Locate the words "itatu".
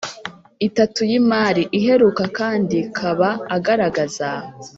0.67-0.99